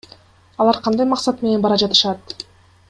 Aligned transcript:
Алар 0.63 0.79
кандай 0.87 1.09
максат 1.11 1.45
менен 1.45 1.65
бара 1.67 1.81
жатышат? 1.85 2.39